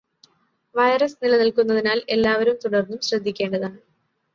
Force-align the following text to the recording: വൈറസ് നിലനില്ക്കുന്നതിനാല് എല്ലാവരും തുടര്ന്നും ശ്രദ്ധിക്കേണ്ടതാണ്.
വൈറസ് 0.75 1.19
നിലനില്ക്കുന്നതിനാല് 1.23 2.03
എല്ലാവരും 2.09 2.59
തുടര്ന്നും 2.65 3.01
ശ്രദ്ധിക്കേണ്ടതാണ്. 3.01 3.79